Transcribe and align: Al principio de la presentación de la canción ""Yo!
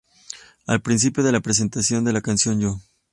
Al 0.65 0.81
principio 0.81 1.21
de 1.23 1.31
la 1.31 1.41
presentación 1.41 2.03
de 2.03 2.11
la 2.11 2.21
canción 2.21 2.59
""Yo! 2.59 2.79